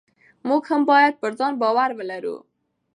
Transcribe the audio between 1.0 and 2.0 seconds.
پر ځان باور